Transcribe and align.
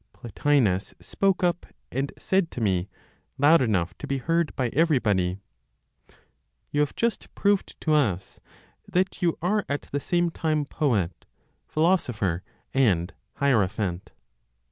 Plotinos 0.13 0.95
spoke 0.99 1.43
up, 1.43 1.67
and 1.91 2.11
said 2.17 2.49
to 2.49 2.59
me, 2.59 2.89
loud 3.37 3.61
enough 3.61 3.95
to 3.99 4.07
be 4.07 4.17
heard 4.17 4.51
by 4.55 4.69
everybody, 4.69 5.37
"You 6.71 6.79
have 6.79 6.95
just 6.95 7.31
proved 7.35 7.79
to 7.81 7.93
us 7.93 8.39
that 8.91 9.21
you 9.21 9.37
are 9.43 9.63
at 9.69 9.83
the 9.91 9.99
same 9.99 10.31
time 10.31 10.65
poet, 10.65 11.27
philosopher, 11.67 12.41
and 12.73 13.13
hierophant." 13.35 14.09